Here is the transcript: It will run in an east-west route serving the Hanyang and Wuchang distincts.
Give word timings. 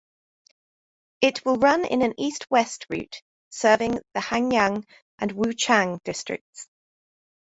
It 1.21 1.45
will 1.45 1.57
run 1.57 1.85
in 1.85 2.01
an 2.01 2.19
east-west 2.19 2.87
route 2.89 3.21
serving 3.51 3.99
the 4.15 4.19
Hanyang 4.19 4.83
and 5.19 5.31
Wuchang 5.35 5.99
distincts. 6.03 6.67